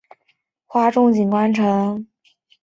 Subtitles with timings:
[0.03, 0.13] 湖水主要
[0.67, 1.11] 靠地表
[1.51, 2.05] 径流补给。